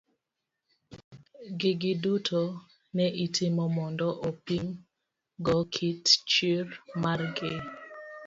[1.59, 2.41] Gigi duto
[2.95, 4.65] ne itimo mondo opim
[5.45, 6.65] go kit chir
[7.01, 7.53] mar gi.